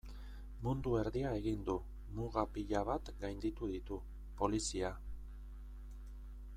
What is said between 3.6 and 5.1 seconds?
ditu, polizia...